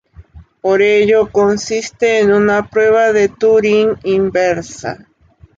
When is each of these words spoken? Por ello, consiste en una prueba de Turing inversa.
Por 0.61 0.81
ello, 0.81 1.29
consiste 1.31 2.21
en 2.21 2.33
una 2.33 2.67
prueba 2.67 3.13
de 3.13 3.29
Turing 3.29 3.97
inversa. 4.03 5.05